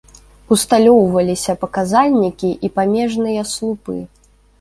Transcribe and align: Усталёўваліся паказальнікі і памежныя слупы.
Усталёўваліся 0.53 1.53
паказальнікі 1.65 2.49
і 2.69 2.71
памежныя 2.79 3.45
слупы. 3.53 3.99